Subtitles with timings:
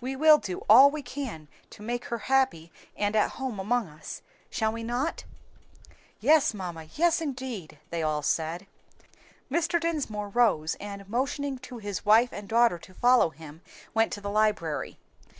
[0.00, 4.22] We will do all we can to make her happy and at home among us,
[4.48, 5.24] shall we not?"
[6.20, 8.68] "Yes, mamma, yes indeed!" they all said.
[9.50, 9.80] Mr.
[9.80, 13.62] Dinsmore rose, and motioning to his wife and daughter to follow him
[13.94, 14.96] went to the library.